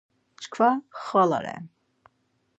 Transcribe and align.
Çkva 0.41 0.69
xvala 1.03 1.39
re. 1.45 1.55